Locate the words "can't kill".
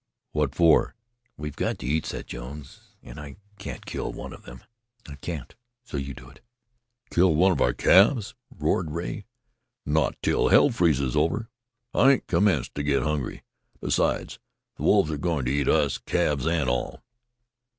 3.59-4.11